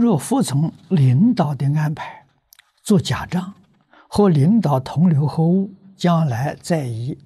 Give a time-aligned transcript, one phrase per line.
[0.00, 2.24] 若服从领导的安排，
[2.82, 3.52] 做假账，
[4.08, 7.18] 和领导同流合污，将来再以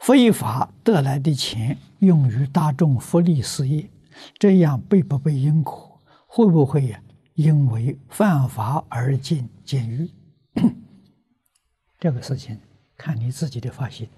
[0.00, 3.88] 非法得来的钱用于大众福利事业，
[4.36, 6.00] 这样背不背因果？
[6.26, 7.00] 会不会呀？
[7.34, 10.10] 因为犯法而进监狱？
[12.00, 12.58] 这个事情
[12.96, 14.08] 看你自己的发心。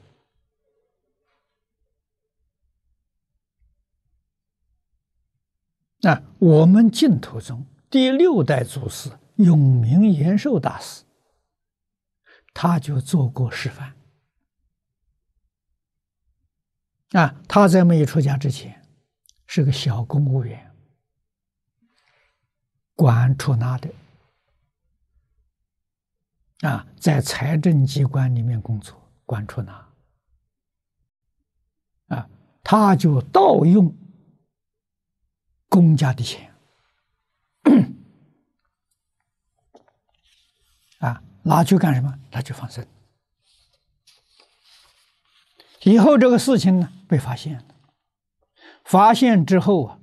[6.04, 11.02] 那我们净土宗第六代祖师永明延寿大师，
[12.52, 13.94] 他就做过示范。
[17.12, 18.86] 啊，他在没有出家之前，
[19.46, 20.70] 是个小公务员，
[22.94, 23.88] 管出纳的。
[26.68, 29.88] 啊，在财政机关里面工作，管出纳。
[32.08, 32.28] 啊，
[32.62, 33.96] 他就盗用。
[35.74, 36.54] 公家的钱，
[41.00, 42.16] 啊，拿去干什么？
[42.30, 42.86] 拿去放生。
[45.82, 47.64] 以后这个事情呢，被发现了。
[48.84, 49.98] 发现之后啊，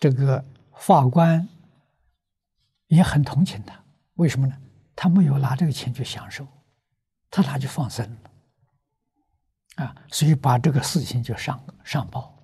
[0.00, 0.42] 这个
[0.74, 1.46] 法官
[2.86, 3.84] 也很同情他。
[4.14, 4.58] 为什么呢？
[4.96, 6.48] 他没有拿这个钱去享受，
[7.30, 8.16] 他拿去放生了。
[9.84, 12.37] 啊，所以把这个事情就上上报。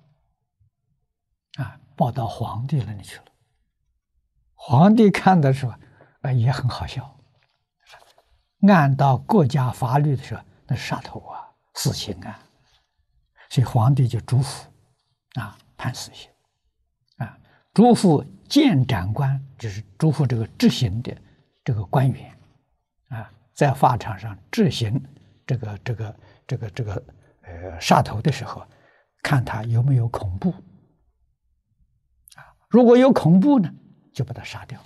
[1.57, 3.25] 啊，报到皇帝那里去了。
[4.53, 5.73] 皇帝看的时候，
[6.21, 7.17] 啊，也很好笑。
[8.67, 12.39] 按照国家法律的时候，那杀头啊，死刑啊。
[13.49, 14.63] 所以皇帝就嘱咐，
[15.39, 16.29] 啊，判死刑。
[17.17, 17.37] 啊，
[17.73, 21.15] 嘱咐监斩官，就是嘱咐这个执行的
[21.63, 22.37] 这个官员，
[23.09, 25.01] 啊，在法场上执行
[25.45, 26.15] 这个这个
[26.47, 27.03] 这个这个
[27.43, 28.65] 呃杀头的时候，
[29.21, 30.53] 看他有没有恐怖。
[32.75, 33.73] 如果有恐怖呢，
[34.11, 34.77] 就把他杀掉，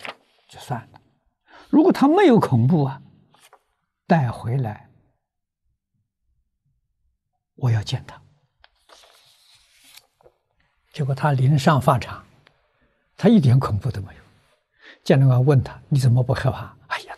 [0.48, 1.00] 就算了；
[1.72, 3.02] 如果他没有恐怖啊，
[4.06, 4.88] 带回来，
[7.55, 8.22] 我要见他。
[10.94, 12.23] 结果他临上法场，
[13.17, 14.22] 他一点恐怖都没有。
[15.04, 17.16] 监察官问他：“你怎么不害怕？”哎呀，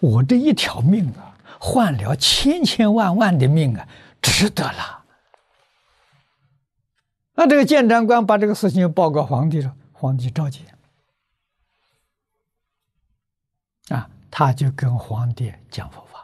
[0.00, 3.86] 我这一条命啊，换了千千万万的命啊，
[4.22, 5.04] 值得了。
[7.34, 9.76] 那这个监察官把这个事情报告皇帝了。
[9.98, 10.76] 皇帝召见，
[13.88, 16.18] 啊，他就跟皇帝讲佛法，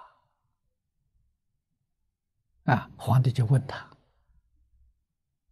[2.64, 3.88] 啊，皇帝就问他，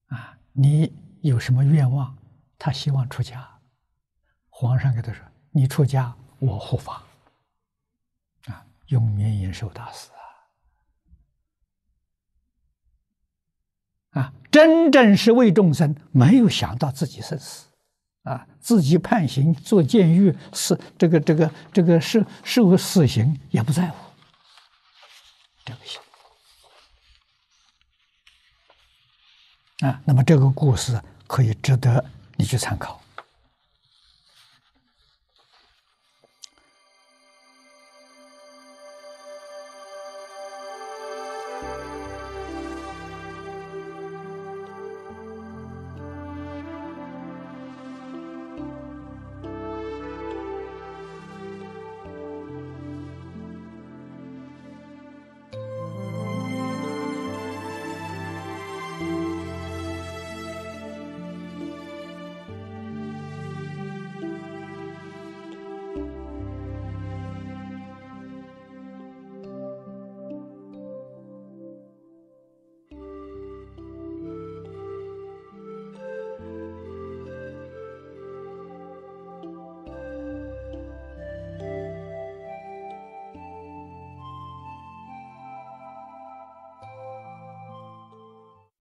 [0.09, 2.15] 啊，你有什么愿望？
[2.59, 3.59] 他希望出家，
[4.51, 7.03] 皇上给他说：“你出家，我护法。”
[8.53, 10.11] 啊，永明延寿大师
[14.13, 17.70] 啊，啊，真正是为众生，没有想到自己生死。
[18.23, 23.97] 啊，自己判刑坐监狱死这个这个这个受受死刑也不在乎，
[25.65, 26.01] 这个行
[29.89, 30.01] 啊。
[30.05, 32.05] 那么这个故事可以值得
[32.37, 33.01] 你去参考。